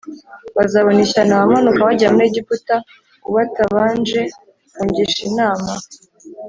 [0.57, 2.75] Bazabona ishyano abamanuka bajya muri Egiputa
[3.27, 4.21] u batabanje
[4.75, 5.71] kungisha inama